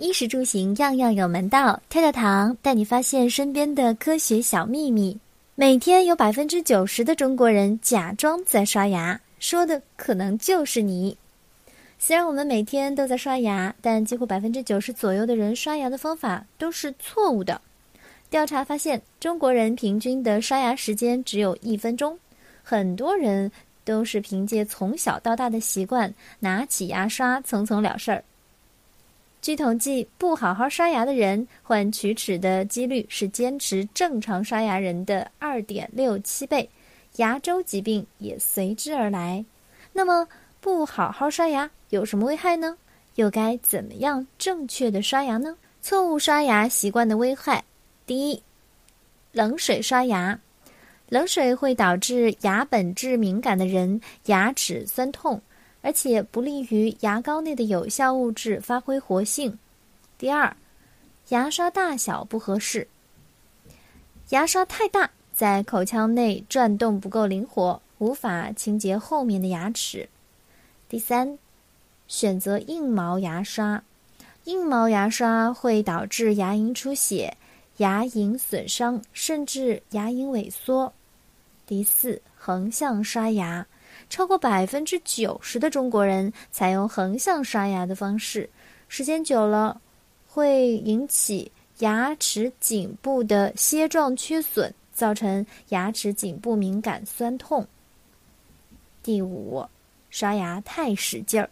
[0.00, 5.18] 衣食住行样样有门道，跳跳糖带你发现身边的科学小秘密。
[5.54, 11.14] 每天有百分之九十的中国人假装在刷牙，说的可能就是你。
[11.98, 17.60] 虽然我们每天都在刷牙，但几乎百分之九十左右的人刷牙的方法都是错误的。
[18.30, 22.18] 调查发现，中国人平均的刷牙时间只有一分钟，
[22.62, 23.52] 很多人
[23.84, 28.24] 都是凭借从小到大的习惯，拿起牙刷蹭蹭了事儿。
[29.42, 36.68] 据统计，不好好刷牙的人患龋齿的几率是坚持正常刷牙人的二点六七倍，
[37.16, 39.42] 牙周疾病也随之而来。
[39.94, 40.28] 那么，
[40.60, 42.76] 不好好刷牙有什么危害呢？
[43.14, 45.56] 又该怎么样正确的刷牙呢？
[45.80, 47.64] 错误刷牙习惯的危害：
[48.04, 48.42] 第一，
[49.32, 50.38] 冷水刷牙，
[51.08, 55.40] 冷水会导致牙本质敏感的人牙齿酸痛。
[55.82, 59.58] 而且不利于牙膏内的有效物质发挥活性。
[60.18, 60.56] 第二，
[61.28, 62.86] 牙刷大小不合适，
[64.28, 70.08] 牙刷太大，在口腔内转动不够灵活，无法清洁后面的牙齿。
[70.88, 71.38] 第三，
[72.08, 73.82] 选择硬毛牙刷，
[74.44, 77.36] 硬毛牙刷会导致牙龈出血、
[77.78, 80.92] 牙龈损伤，甚至牙龈萎缩。
[81.66, 83.66] 第四，横向刷牙。
[84.10, 88.50] 超过百分之九十的中国人采用横向刷牙的方式，
[88.88, 89.80] 时间久了
[90.26, 97.64] 会引起牙齿颈部的楔状缺损，造成牙齿颈部敏感酸痛。
[99.00, 99.64] 第五，
[100.10, 101.48] 刷牙太使劲儿，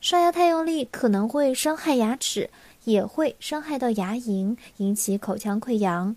[0.00, 2.50] 刷牙太用力可能会伤害牙齿，
[2.82, 6.14] 也会伤害到牙龈，引起口腔溃疡。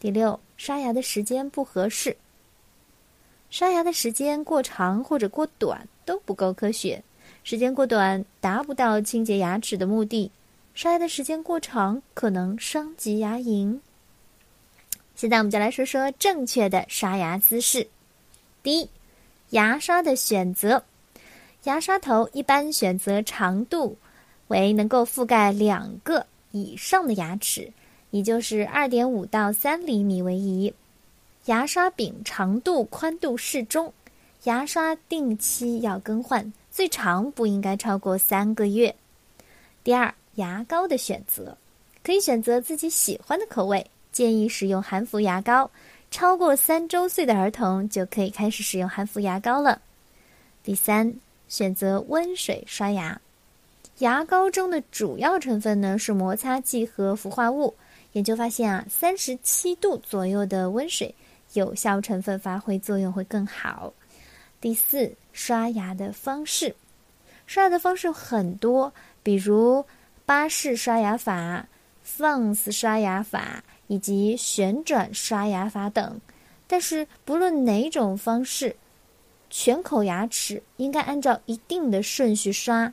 [0.00, 2.16] 第六，刷牙的时间不合适。
[3.50, 7.02] 刷牙的时间过长或者过短都不够科学，
[7.44, 10.30] 时间过短达不到清洁牙齿的目的，
[10.74, 13.80] 刷牙的时间过长可能伤及牙龈。
[15.14, 17.88] 现在我们就来说说正确的刷牙姿势。
[18.62, 18.88] 第一，
[19.50, 20.84] 牙刷的选择，
[21.64, 23.96] 牙刷头一般选择长度
[24.48, 27.72] 为能够覆盖两个以上的牙齿，
[28.10, 30.72] 也就是二点五到三厘米为宜。
[31.48, 33.90] 牙刷柄长度、宽度适中，
[34.44, 38.94] 牙刷定期要更换，最长不应该超过三个月。
[39.82, 41.56] 第二，牙膏的选择
[42.02, 45.70] 可以选择自己喜欢的口味，建议使用含氟牙膏。
[46.10, 49.80] 超过三周岁的儿童就可以开始使用含氟牙膏了。
[50.62, 51.14] 第三，
[51.48, 53.18] 选择温水刷牙。
[54.00, 57.74] 牙膏中的主要成分呢是摩擦剂和氟化物。
[58.12, 61.14] 研究发现啊，三十七度左右的温水。
[61.52, 63.92] 有效成分发挥作用会更好。
[64.60, 66.74] 第四，刷牙的方式，
[67.46, 68.92] 刷牙的方式很多，
[69.22, 69.84] 比如
[70.26, 71.66] 巴氏刷牙法、
[72.02, 76.20] 放肆刷牙法以及旋转刷牙法等。
[76.66, 78.76] 但是不论哪种方式，
[79.48, 82.92] 全口牙齿应该按照一定的顺序刷，